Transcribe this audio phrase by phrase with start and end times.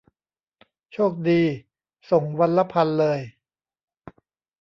[0.91, 1.41] โชคดี'
[2.11, 3.19] ส่งวันละพันเลย